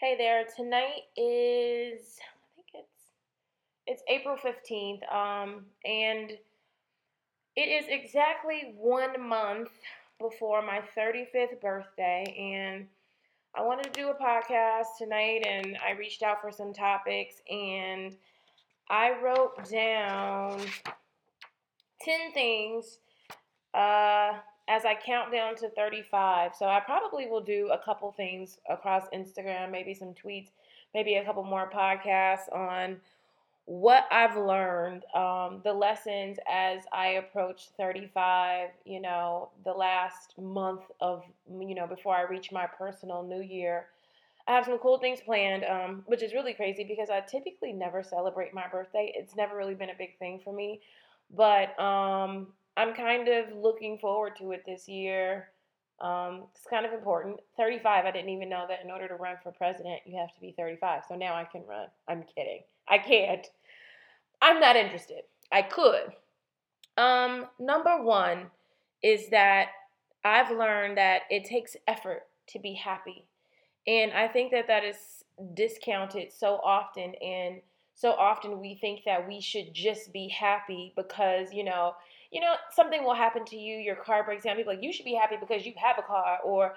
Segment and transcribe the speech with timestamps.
[0.00, 0.44] Hey there.
[0.54, 3.02] Tonight is I think it's
[3.84, 5.12] it's April 15th.
[5.12, 6.38] Um and
[7.56, 9.70] it is exactly 1 month
[10.20, 12.86] before my 35th birthday and
[13.56, 18.16] I wanted to do a podcast tonight and I reached out for some topics and
[18.88, 20.60] I wrote down
[22.02, 22.98] 10 things
[23.74, 24.34] uh
[24.68, 26.52] as I count down to 35.
[26.54, 30.50] So I probably will do a couple things across Instagram, maybe some tweets,
[30.94, 32.98] maybe a couple more podcasts on
[33.64, 40.82] what I've learned, um, the lessons as I approach 35, you know, the last month
[41.00, 43.88] of, you know, before I reach my personal new year.
[44.46, 48.02] I have some cool things planned, um, which is really crazy because I typically never
[48.02, 49.12] celebrate my birthday.
[49.14, 50.80] It's never really been a big thing for me.
[51.36, 52.46] But um,
[52.78, 55.48] I'm kind of looking forward to it this year.
[56.00, 57.40] Um, it's kind of important.
[57.56, 60.40] 35, I didn't even know that in order to run for president, you have to
[60.40, 61.02] be 35.
[61.08, 61.88] So now I can run.
[62.06, 62.60] I'm kidding.
[62.86, 63.44] I can't.
[64.40, 65.22] I'm not interested.
[65.50, 66.12] I could.
[66.96, 68.46] Um, number one
[69.02, 69.70] is that
[70.24, 73.24] I've learned that it takes effort to be happy.
[73.88, 77.14] And I think that that is discounted so often.
[77.16, 77.60] And
[77.96, 81.94] so often we think that we should just be happy because, you know,
[82.30, 84.56] you know, something will happen to you, your car breaks down.
[84.56, 86.74] People like, you should be happy because you have a car, or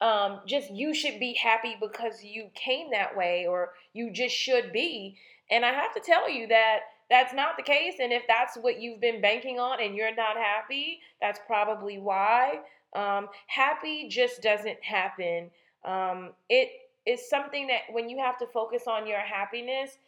[0.00, 4.72] um, just you should be happy because you came that way, or you just should
[4.72, 5.16] be.
[5.50, 6.80] And I have to tell you that
[7.10, 7.94] that's not the case.
[8.00, 12.60] And if that's what you've been banking on and you're not happy, that's probably why.
[12.94, 15.50] Um, happy just doesn't happen.
[15.84, 16.70] Um, it
[17.06, 19.98] is something that when you have to focus on your happiness,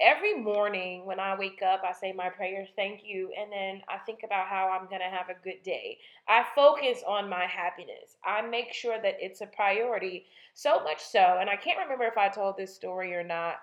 [0.00, 3.98] every morning when I wake up, I say my prayers, thank you, and then I
[3.98, 5.98] think about how I'm going to have a good day.
[6.28, 8.16] I focus on my happiness.
[8.24, 10.26] I make sure that it's a priority.
[10.54, 13.56] So much so, and I can't remember if I told this story or not,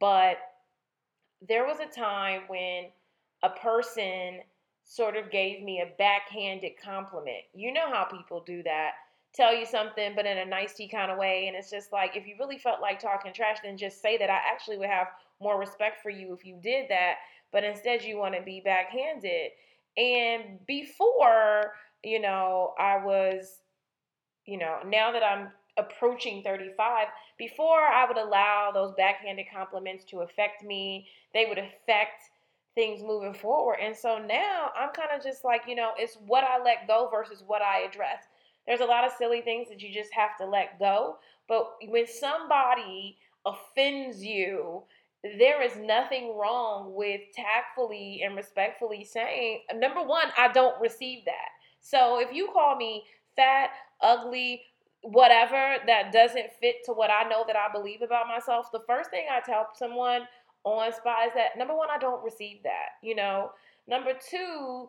[0.00, 0.38] but
[1.46, 2.86] there was a time when
[3.42, 4.40] a person
[4.84, 7.44] sort of gave me a backhanded compliment.
[7.54, 8.92] You know how people do that.
[9.34, 11.46] Tell you something, but in a nicey kind of way.
[11.48, 14.30] And it's just like, if you really felt like talking trash, then just say that.
[14.30, 15.08] I actually would have
[15.44, 17.16] more respect for you if you did that.
[17.52, 19.52] But instead, you want to be backhanded.
[19.96, 23.60] And before, you know, I was,
[24.46, 27.06] you know, now that I'm approaching 35,
[27.38, 32.22] before I would allow those backhanded compliments to affect me, they would affect
[32.74, 33.78] things moving forward.
[33.80, 37.08] And so now I'm kind of just like, you know, it's what I let go
[37.12, 38.24] versus what I address.
[38.66, 41.18] There's a lot of silly things that you just have to let go.
[41.48, 44.82] But when somebody offends you,
[45.38, 51.48] there is nothing wrong with tactfully and respectfully saying, number one, I don't receive that.
[51.80, 53.70] So if you call me fat,
[54.02, 54.62] ugly,
[55.02, 59.10] whatever that doesn't fit to what I know that I believe about myself, the first
[59.10, 60.22] thing I tell someone
[60.64, 62.96] on spot is that number one, I don't receive that.
[63.02, 63.50] You know,
[63.86, 64.88] number two,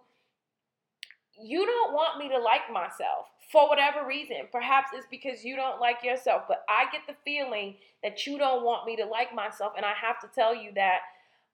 [1.41, 4.37] you don't want me to like myself for whatever reason.
[4.51, 8.63] Perhaps it's because you don't like yourself, but I get the feeling that you don't
[8.63, 9.73] want me to like myself.
[9.75, 10.99] And I have to tell you that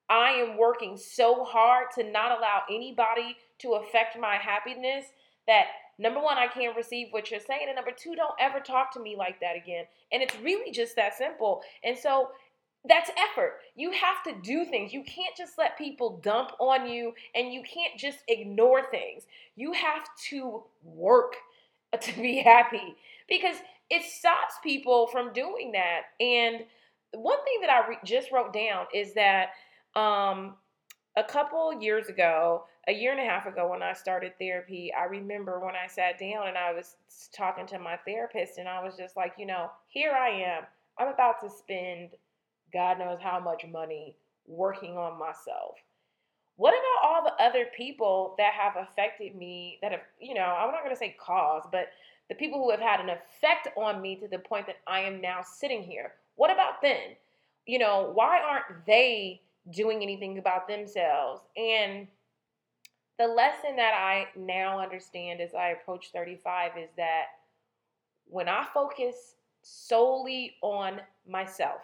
[0.10, 5.06] I am working so hard to not allow anybody to affect my happiness
[5.48, 5.66] that
[5.98, 7.66] number one, I can't receive what you're saying.
[7.68, 9.86] And number two, don't ever talk to me like that again.
[10.12, 11.62] And it's really just that simple.
[11.84, 12.30] And so
[12.88, 13.60] that's effort.
[13.76, 14.94] You have to do things.
[14.94, 19.24] You can't just let people dump on you and you can't just ignore things.
[19.56, 21.36] You have to work
[22.02, 22.96] to be happy
[23.30, 23.58] because
[23.90, 26.02] it stops people from doing that.
[26.20, 26.64] And
[27.14, 29.50] one thing that I re- just wrote down is that
[29.96, 30.56] um,
[31.18, 35.06] a couple years ago, a year and a half ago, when I started therapy, I
[35.06, 36.96] remember when I sat down and I was
[37.36, 40.64] talking to my therapist, and I was just like, you know, here I am.
[40.98, 42.12] I'm about to spend
[42.74, 44.16] God knows how much money
[44.48, 45.76] working on myself.
[46.58, 50.72] What about all the other people that have affected me, that have, you know, I'm
[50.72, 51.88] not going to say cause, but
[52.30, 55.22] the people who have had an effect on me to the point that I am
[55.22, 56.14] now sitting here?
[56.36, 57.16] What about them?
[57.66, 59.42] You know, why aren't they
[59.72, 61.42] doing anything about themselves?
[61.58, 62.08] And
[63.18, 67.26] the lesson that I now understand as I approach 35 is that
[68.26, 71.82] when I focus solely on myself,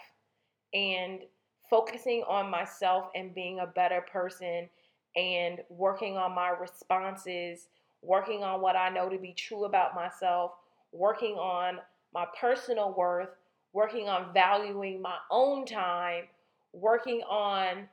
[0.78, 1.22] and
[1.70, 4.70] focusing on myself and being a better person
[5.16, 7.68] and working on my responses,
[8.04, 10.52] working on what I know to be true about myself,
[10.92, 11.80] working on
[12.14, 13.30] my personal worth,
[13.74, 16.26] working on valuing my own time,
[16.74, 17.88] working on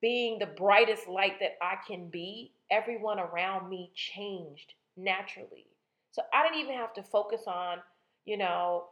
[0.00, 5.66] being the brightest light that I can be, everyone around me changed naturally.
[6.10, 7.78] So I didn't even have to focus on,
[8.24, 8.84] you know,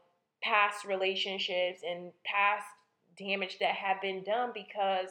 [0.42, 2.66] past relationships and past
[3.18, 5.08] damage that have been done because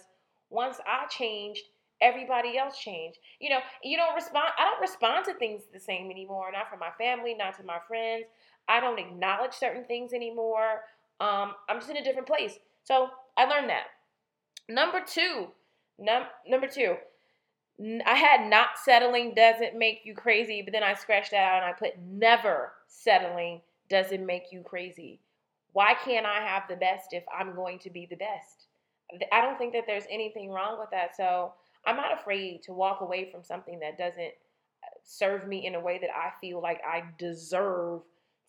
[0.50, 1.64] once I changed,
[2.02, 3.20] everybody else changed.
[3.40, 6.80] You know, you don't respond I don't respond to things the same anymore, not from
[6.80, 8.26] my family, not to my friends.
[8.68, 10.82] I don't acknowledge certain things anymore.
[11.20, 12.58] Um, I'm just in a different place.
[12.84, 13.86] So I learned that.
[14.68, 15.48] Number two,
[16.00, 16.96] num- number two,
[18.06, 21.66] I had not settling doesn't make you crazy, but then I scratched that out and
[21.66, 25.20] I put never settling doesn't make you crazy.
[25.74, 28.68] Why can't I have the best if I'm going to be the best?
[29.32, 31.16] I don't think that there's anything wrong with that.
[31.16, 31.54] So
[31.86, 34.34] I'm not afraid to walk away from something that doesn't
[34.84, 38.02] uh, serve me in a way that I feel like I deserve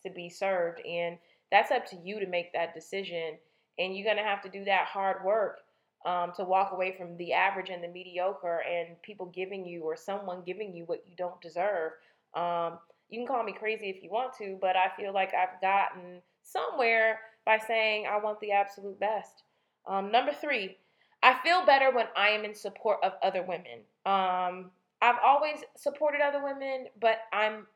[0.03, 0.81] to be served.
[0.85, 1.17] And
[1.51, 3.37] that's up to you to make that decision.
[3.77, 5.59] And you're going to have to do that hard work
[6.05, 9.95] um, to walk away from the average and the mediocre and people giving you or
[9.97, 11.91] someone giving you what you don't deserve.
[12.33, 12.79] Um,
[13.09, 16.21] you can call me crazy if you want to, but I feel like I've gotten
[16.43, 19.43] somewhere by saying I want the absolute best.
[19.87, 20.77] Um, number three,
[21.21, 23.85] I feel better when I am in support of other women.
[24.05, 24.71] Um,
[25.01, 27.67] I've always supported other women, but I'm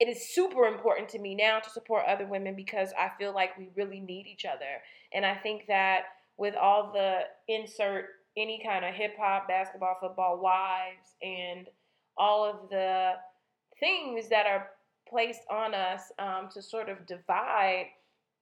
[0.00, 3.56] it is super important to me now to support other women because I feel like
[3.56, 4.82] we really need each other.
[5.12, 6.02] And I think that
[6.36, 8.06] with all the insert
[8.36, 11.68] any kind of hip hop, basketball, football wives and
[12.16, 13.12] all of the
[13.80, 14.70] things that are
[15.08, 17.86] placed on us um, to sort of divide,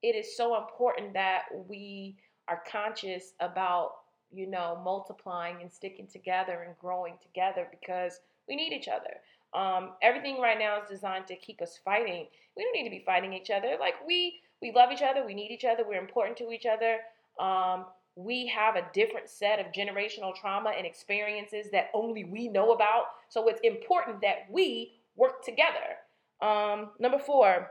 [0.03, 2.17] it is so important that we
[2.49, 3.93] are conscious about,
[4.33, 9.17] you know, multiplying and sticking together and growing together because we need each other.
[9.55, 12.27] Um, everything right now is designed to keep us fighting.
[12.57, 13.77] We don't need to be fighting each other.
[13.79, 15.27] Like we we love each other.
[15.27, 15.85] We need each other.
[15.87, 16.99] We're important to each other.
[17.39, 22.73] Um, we have a different set of generational trauma and experiences that only we know
[22.73, 23.07] about.
[23.29, 25.99] So it's important that we work together.
[26.41, 27.71] Um, number four,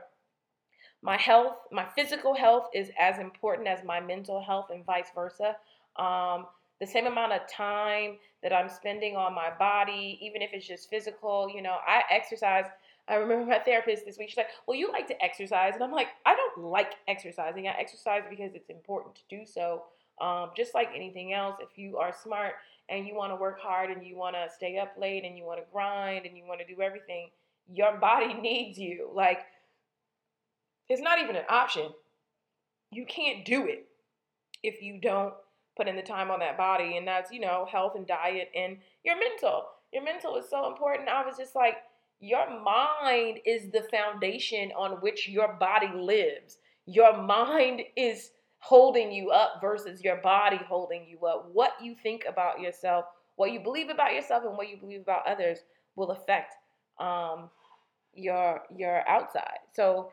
[1.02, 5.56] my health, my physical health is as important as my mental health and vice versa.
[5.96, 6.46] Um,
[6.80, 10.90] the same amount of time that I'm spending on my body, even if it's just
[10.90, 12.64] physical, you know, I exercise.
[13.08, 15.74] I remember my therapist this week, she's like, Well, you like to exercise.
[15.74, 17.66] And I'm like, I don't like exercising.
[17.68, 19.84] I exercise because it's important to do so.
[20.20, 22.54] Um, just like anything else, if you are smart
[22.88, 25.44] and you want to work hard and you want to stay up late and you
[25.44, 27.30] want to grind and you want to do everything,
[27.72, 29.10] your body needs you.
[29.12, 29.40] Like,
[30.88, 31.88] it's not even an option.
[32.90, 33.86] You can't do it
[34.62, 35.34] if you don't
[35.76, 36.96] put in the time on that body.
[36.96, 39.64] And that's, you know, health and diet and your mental.
[39.92, 41.08] Your mental is so important.
[41.08, 41.76] I was just like,
[42.20, 46.58] your mind is the foundation on which your body lives.
[46.86, 48.30] Your mind is
[48.62, 51.50] holding you up versus your body holding you up.
[51.52, 55.26] What you think about yourself, what you believe about yourself, and what you believe about
[55.26, 55.58] others
[55.96, 56.54] will affect
[57.00, 57.50] um,
[58.14, 59.58] your your outside.
[59.74, 60.12] So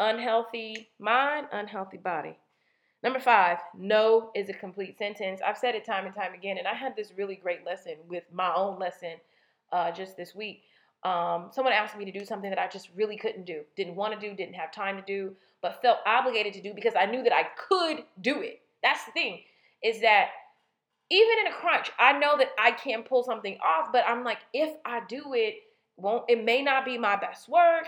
[0.00, 2.36] unhealthy mind, unhealthy body.
[3.04, 5.40] Number five, no is a complete sentence.
[5.46, 8.24] I've said it time and time again, and I had this really great lesson with
[8.32, 9.18] my own lesson
[9.70, 10.62] uh, just this week.
[11.04, 14.18] Um, someone asked me to do something that I just really couldn't do, didn't want
[14.18, 17.24] to do, didn't have time to do, but felt obligated to do because I knew
[17.24, 18.60] that I could do it.
[18.84, 19.40] That's the thing,
[19.82, 20.28] is that
[21.10, 24.38] even in a crunch, I know that I can pull something off, but I'm like,
[24.52, 25.56] if I do it,
[25.96, 27.86] won't it may not be my best work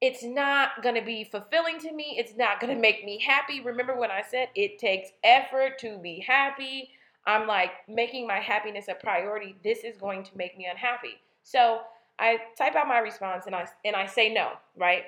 [0.00, 2.16] it's not to be fulfilling to me.
[2.18, 3.62] It's not to make me happy.
[3.62, 6.90] Remember when I said it takes effort to be happy?
[7.26, 9.56] I'm like making my happiness a priority.
[9.64, 11.20] This is going to make me unhappy.
[11.42, 11.80] So
[12.18, 15.04] I type out my response and I and I say no, right?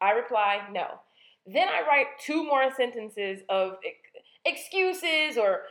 [0.00, 1.00] I reply no.
[1.46, 3.76] Then I write two more sentences of
[4.44, 5.62] excuses or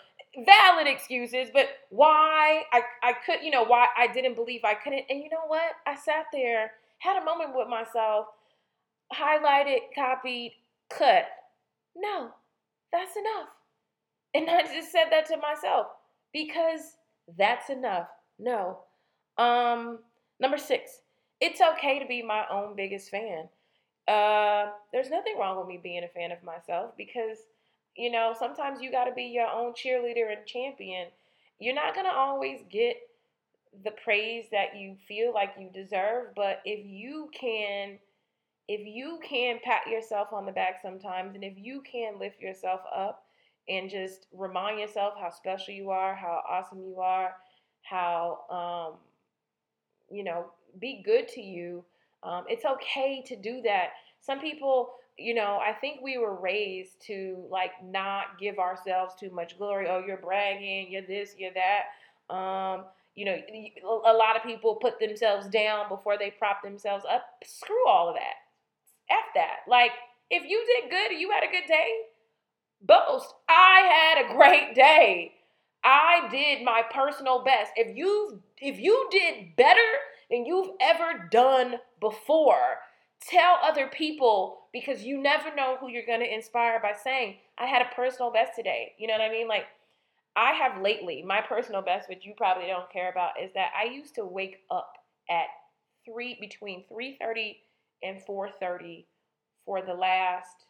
[0.46, 5.06] valid excuses, but why I, I could, you know, why I didn't believe I couldn't.
[5.10, 5.72] And you know what?
[5.86, 8.28] I sat there had a moment with myself,
[9.14, 10.54] highlighted, copied,
[10.90, 11.26] cut.
[11.96, 12.30] No,
[12.92, 13.48] that's enough.
[14.34, 15.88] And I just said that to myself
[16.34, 16.82] because
[17.38, 18.08] that's enough.
[18.38, 18.80] No.
[19.38, 20.00] Um,
[20.40, 21.02] number six,
[21.42, 23.50] it's okay to be my own biggest fan.
[24.10, 27.40] Uh, there's nothing wrong with me being a fan of myself because,
[27.96, 31.08] you know, sometimes you got to be your own cheerleader and champion.
[31.60, 32.98] You're not going to always get
[33.84, 38.00] the praise that you feel like you deserve, but if you can
[38.68, 42.82] if you can pat yourself on the back sometimes and if you can lift yourself
[42.96, 43.26] up
[43.68, 47.36] and just remind yourself how special you are, how awesome you are,
[47.84, 49.00] how um
[50.10, 50.46] you know,
[50.80, 51.84] be good to you.
[52.24, 53.90] Um, it's okay to do that.
[54.22, 59.32] Some people, you know, I think we were raised to like not give ourselves too
[59.32, 59.88] much glory.
[59.90, 62.34] Oh, you're bragging, you're this, you're that.
[62.34, 62.86] Um,
[63.16, 63.38] you know,
[64.06, 67.24] a lot of people put themselves down before they prop themselves up.
[67.44, 68.36] Screw all of that.
[69.10, 69.58] F that.
[69.68, 69.92] Like,
[70.30, 71.92] If you did good you had a good day,
[72.82, 73.34] boast.
[73.50, 75.34] I had a great day.
[75.84, 77.72] I did my personal best.
[77.76, 79.80] If you if you did better
[80.30, 82.80] than you've ever done before,
[83.22, 87.66] tell other people because you never know who you're going to inspire by saying, "I
[87.66, 89.48] had a personal best today." You know what I mean?
[89.48, 89.66] Like
[90.36, 93.86] I have lately, my personal best, which you probably don't care about, is that I
[93.92, 94.94] used to wake up
[95.30, 95.48] at
[96.06, 97.58] three between three thirty
[98.04, 99.08] and four thirty
[99.66, 100.66] for the last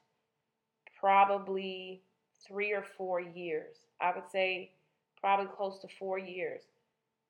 [0.99, 2.01] probably
[2.47, 3.77] three or four years.
[4.01, 4.71] I would say
[5.19, 6.63] probably close to four years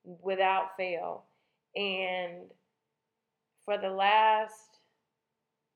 [0.04, 1.26] without fail.
[1.76, 2.52] And
[3.66, 4.80] for the last,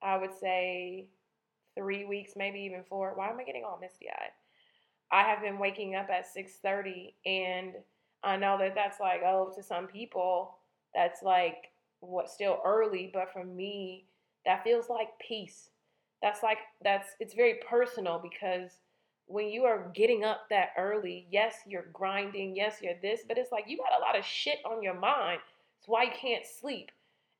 [0.02, 1.08] I would say,
[1.76, 3.14] three weeks, maybe even four.
[3.16, 4.32] Why am I getting all misty eyed?
[5.12, 7.76] I have been waking up at 6:30 and
[8.24, 10.58] I know that that's like oh to some people
[10.96, 14.06] that's like what still early but for me
[14.46, 15.70] that feels like peace.
[16.22, 18.72] That's like that's it's very personal because
[19.28, 23.52] when you are getting up that early, yes, you're grinding, yes, you're this, but it's
[23.52, 25.40] like you got a lot of shit on your mind.
[25.84, 26.92] It's why you can't sleep.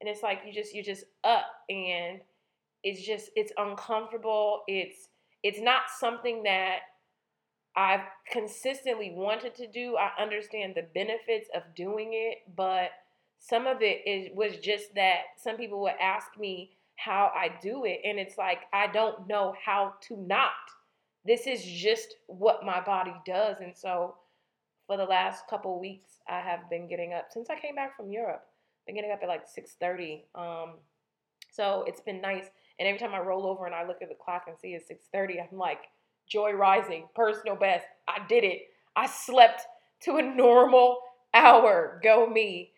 [0.02, 2.20] And it's like you just you're just up and
[2.84, 4.64] it's just it's uncomfortable.
[4.68, 5.08] It's
[5.44, 6.80] it's not something that
[7.78, 9.96] I've consistently wanted to do.
[9.96, 12.90] I understand the benefits of doing it, but
[13.40, 17.86] some of it is was just that some people would ask me how I do
[17.86, 20.52] it and it's like I don't know how to not.
[21.26, 24.16] This is just what my body does and so
[24.88, 28.12] for the last couple weeks I have been getting up since I came back from
[28.12, 28.44] Europe.
[28.86, 30.24] Been getting up at like 6:30.
[30.36, 30.76] Um
[31.52, 32.46] so it's been nice
[32.80, 34.88] and every time I roll over and I look at the clock and see it's
[34.88, 35.84] 6:30, I'm like
[36.28, 37.86] Joy Rising, personal best.
[38.08, 38.62] I did it.
[38.96, 39.64] I slept
[40.02, 41.00] to a normal
[41.34, 42.00] hour.
[42.04, 42.72] Go me.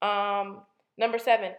[0.00, 0.62] Um,
[0.98, 1.52] number seven,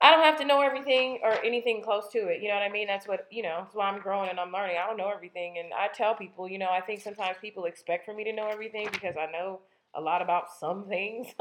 [0.00, 2.42] I don't have to know everything or anything close to it.
[2.42, 2.86] You know what I mean?
[2.86, 4.76] That's what, you know, that's why I'm growing and I'm learning.
[4.82, 5.56] I don't know everything.
[5.58, 8.48] And I tell people, you know, I think sometimes people expect for me to know
[8.48, 9.60] everything because I know
[9.94, 11.28] a lot about some things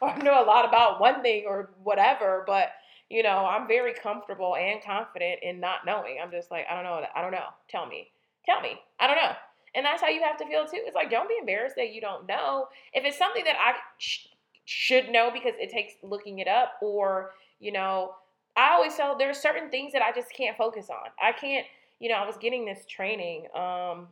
[0.00, 2.42] or I know a lot about one thing or whatever.
[2.44, 2.72] But,
[3.08, 6.18] you know, I'm very comfortable and confident in not knowing.
[6.20, 7.06] I'm just like, I don't know.
[7.14, 7.50] I don't know.
[7.68, 8.08] Tell me.
[8.44, 8.80] Tell me.
[8.98, 9.32] I don't know.
[9.76, 10.80] And that's how you have to feel too.
[10.84, 12.66] It's like, don't be embarrassed that you don't know.
[12.92, 14.26] If it's something that I sh-
[14.64, 18.14] should know because it takes looking it up, or, you know,
[18.56, 21.10] I always tell there are certain things that I just can't focus on.
[21.22, 21.66] I can't,
[22.00, 24.08] you know, I was getting this training um,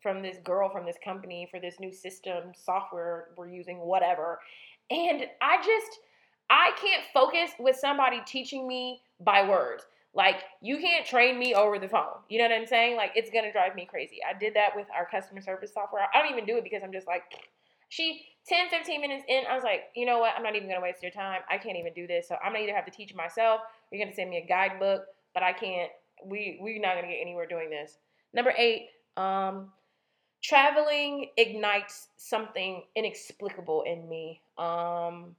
[0.00, 4.38] from this girl from this company for this new system software we're using, whatever.
[4.90, 6.00] And I just,
[6.50, 9.84] I can't focus with somebody teaching me by words.
[10.14, 12.22] Like, you can't train me over the phone.
[12.28, 12.96] You know what I'm saying?
[12.96, 14.18] Like, it's gonna drive me crazy.
[14.28, 16.06] I did that with our customer service software.
[16.14, 17.22] I don't even do it because I'm just like,
[17.88, 20.32] she 10, 15 minutes in, I was like, you know what?
[20.36, 21.40] I'm not even gonna waste your time.
[21.50, 22.28] I can't even do this.
[22.28, 25.04] So I'm gonna either have to teach myself, you're gonna send me a guidebook,
[25.34, 25.90] but I can't.
[26.24, 27.98] We we're not gonna get anywhere doing this.
[28.32, 29.72] Number eight, um,
[30.42, 34.40] traveling ignites something inexplicable in me.
[34.56, 35.36] Um,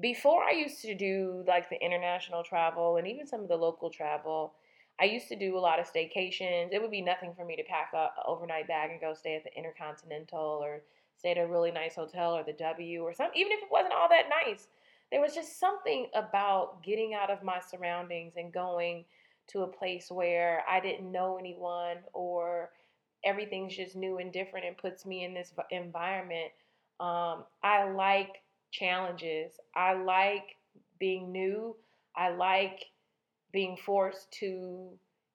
[0.00, 3.90] before I used to do like the international travel and even some of the local
[3.90, 4.54] travel,
[5.00, 6.72] I used to do a lot of staycations.
[6.72, 9.36] It would be nothing for me to pack up an overnight bag and go stay
[9.36, 10.82] at the Intercontinental or
[11.18, 13.92] stay at a really nice hotel or the W or something, even if it wasn't
[13.92, 14.68] all that nice.
[15.10, 19.04] There was just something about getting out of my surroundings and going
[19.48, 22.70] to a place where I didn't know anyone or
[23.24, 26.50] everything's just new and different and puts me in this environment.
[27.00, 29.52] Um, I like challenges.
[29.74, 30.56] I like
[30.98, 31.76] being new.
[32.16, 32.86] I like
[33.56, 34.90] being forced to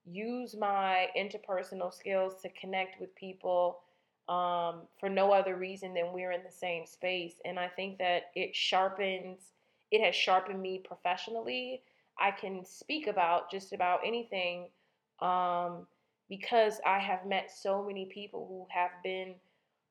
[0.05, 3.79] use my interpersonal skills to connect with people
[4.29, 7.33] um, for no other reason than we're in the same space.
[7.45, 9.53] And I think that it sharpens,
[9.89, 11.81] it has sharpened me professionally.
[12.19, 14.69] I can speak about just about anything
[15.19, 15.87] um,
[16.29, 19.33] because I have met so many people who have been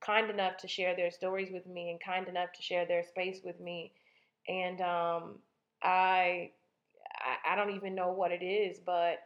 [0.07, 3.41] kind enough to share their stories with me and kind enough to share their space
[3.45, 3.93] with me.
[4.49, 5.41] And um,
[5.83, 6.53] I,
[7.21, 9.19] I, I don't even know what it is, but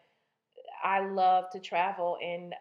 [0.83, 2.55] I love to travel and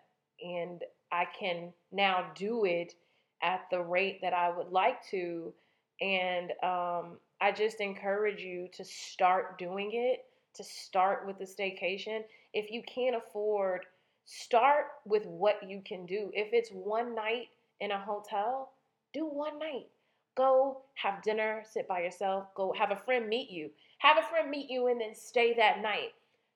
[0.43, 2.95] and I can now do it
[3.41, 5.53] at the rate that I would like to.
[6.01, 10.25] And um, I just encourage you to start doing it,
[10.55, 12.21] to start with the staycation.
[12.53, 13.85] If you can't afford,
[14.25, 16.31] start with what you can do.
[16.33, 17.49] If it's one night
[17.79, 18.71] in a hotel,
[19.13, 19.87] do one night.
[20.35, 23.69] Go have dinner, sit by yourself, go have a friend meet you.
[23.99, 26.13] Have a friend meet you and then stay that night.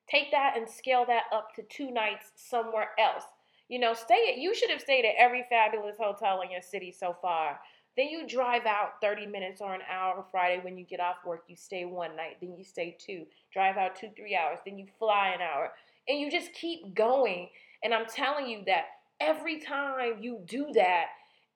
[0.10, 3.24] Take that and scale that up to two nights somewhere else.
[3.70, 6.92] You know, stay at you should have stayed at every fabulous hotel in your city
[6.92, 7.60] so far.
[7.98, 11.44] Then you drive out 30 minutes or an hour Friday when you get off work.
[11.48, 13.26] You stay one night, then you stay two.
[13.52, 15.72] Drive out two, three hours, then you fly an hour.
[16.08, 17.50] And you just keep going.
[17.84, 18.86] And I'm telling you that
[19.20, 21.08] every time you do that,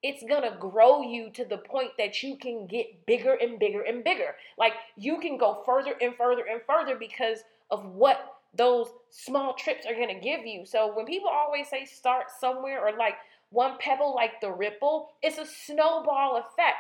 [0.04, 4.04] it's gonna grow you to the point that you can get bigger and bigger and
[4.04, 4.36] bigger.
[4.58, 7.40] Like you can go further and further and further because
[7.70, 10.66] of what those small trips are gonna give you.
[10.66, 13.16] So when people always say start somewhere or like
[13.52, 16.78] one pebble like the ripple, it's a snowball effect.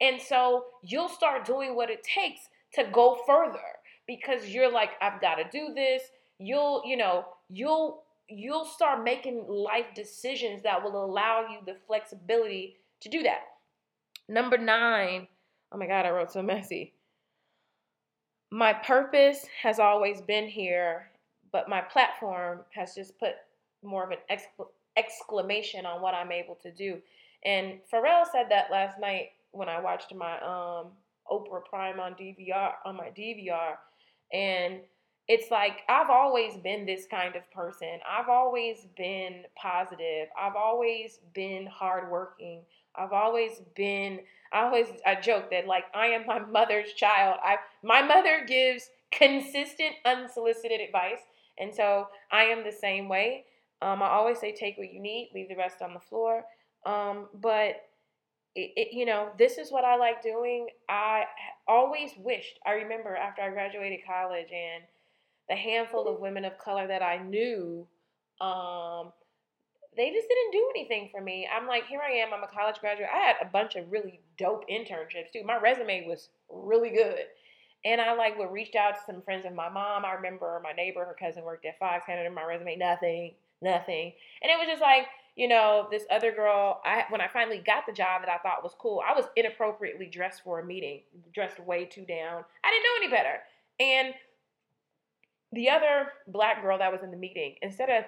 [0.00, 3.58] And so you'll start doing what it takes to go further
[4.06, 6.02] because you're like, I've got to do this.
[6.38, 12.76] You'll, you know, you'll you'll start making life decisions that will allow you the flexibility
[13.00, 13.42] to do that.
[14.28, 15.28] Number nine,
[15.72, 16.94] oh my God, I wrote so messy.
[18.50, 21.10] My purpose has always been here,
[21.52, 23.34] but my platform has just put
[23.82, 26.98] more of an excl- exclamation on what I'm able to do.
[27.44, 30.92] And Pharrell said that last night when I watched my um,
[31.30, 33.74] Oprah Prime on DVR on my DVR,
[34.32, 34.80] and
[35.28, 37.98] it's like I've always been this kind of person.
[38.08, 40.28] I've always been positive.
[40.38, 42.62] I've always been hardworking.
[42.94, 44.20] I've always been.
[44.52, 47.38] I always I joke that like I am my mother's child.
[47.42, 51.20] I my mother gives consistent, unsolicited advice,
[51.58, 53.44] and so I am the same way.
[53.80, 56.44] Um, I always say take what you need, leave the rest on the floor.
[56.86, 57.76] Um, but
[58.54, 60.68] it, it, you know, this is what I like doing.
[60.88, 61.24] I
[61.66, 62.58] always wished.
[62.66, 64.84] I remember after I graduated college and
[65.48, 67.86] the handful of women of color that I knew,
[68.40, 69.12] um,
[69.96, 71.48] they just didn't do anything for me.
[71.52, 72.34] I'm like, here I am.
[72.34, 73.08] I'm a college graduate.
[73.12, 75.44] I had a bunch of really dope internships too.
[75.44, 77.26] My resume was really good.
[77.84, 80.04] And I like would reach out to some friends of my mom.
[80.04, 84.12] I remember my neighbor, her cousin worked at Fox, handed in my resume, nothing, nothing.
[84.42, 87.84] And it was just like, you know, this other girl, I when I finally got
[87.86, 91.02] the job that I thought was cool, I was inappropriately dressed for a meeting,
[91.34, 92.44] dressed way too down.
[92.64, 93.40] I didn't know any better.
[93.80, 94.14] And
[95.54, 98.04] the other black girl that was in the meeting, instead of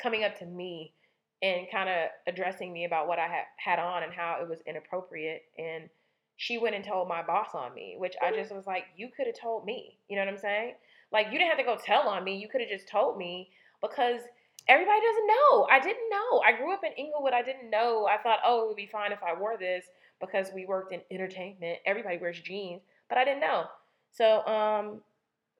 [0.00, 0.94] coming up to me
[1.42, 4.60] and kind of addressing me about what I had had on and how it was
[4.66, 5.88] inappropriate and
[6.36, 9.26] she went and told my boss on me, which I just was like, you could
[9.26, 9.98] have told me.
[10.08, 10.74] You know what I'm saying?
[11.12, 12.36] Like you didn't have to go tell on me.
[12.38, 14.20] You could have just told me because
[14.66, 15.66] everybody doesn't know.
[15.70, 16.40] I didn't know.
[16.40, 17.32] I grew up in Inglewood.
[17.32, 18.06] I didn't know.
[18.06, 19.84] I thought, oh, it would be fine if I wore this
[20.20, 21.78] because we worked in entertainment.
[21.86, 23.64] Everybody wears jeans, but I didn't know.
[24.10, 25.02] So um,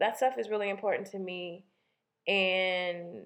[0.01, 1.65] that stuff is really important to me.
[2.27, 3.25] And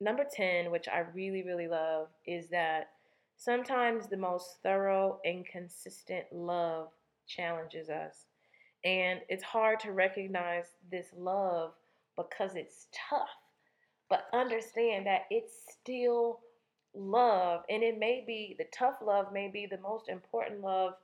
[0.00, 2.90] number 10, which I really, really love, is that
[3.36, 6.88] sometimes the most thorough and consistent love
[7.26, 8.26] challenges us.
[8.84, 11.72] And it's hard to recognize this love
[12.16, 13.28] because it's tough.
[14.08, 16.40] But understand that it's still
[16.94, 17.62] love.
[17.68, 20.94] And it may be the tough love, may be the most important love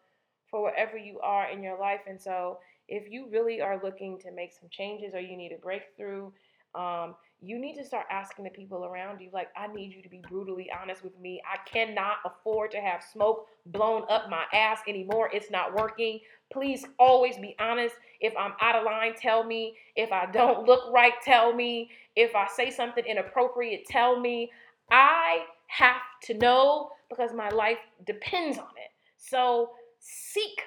[0.50, 2.00] for wherever you are in your life.
[2.06, 5.58] And so if you really are looking to make some changes or you need a
[5.58, 6.30] breakthrough,
[6.74, 10.08] um, you need to start asking the people around you, like, I need you to
[10.08, 11.40] be brutally honest with me.
[11.44, 15.30] I cannot afford to have smoke blown up my ass anymore.
[15.32, 16.20] It's not working.
[16.52, 17.94] Please always be honest.
[18.20, 19.76] If I'm out of line, tell me.
[19.94, 21.90] If I don't look right, tell me.
[22.16, 24.50] If I say something inappropriate, tell me.
[24.90, 28.90] I have to know because my life depends on it.
[29.16, 30.62] So seek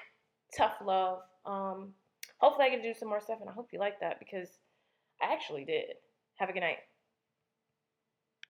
[0.56, 1.20] tough love.
[1.44, 1.92] Um,
[2.38, 4.48] hopefully, I can do some more stuff, and I hope you like that because
[5.22, 5.96] I actually did.
[6.36, 6.78] Have a good night.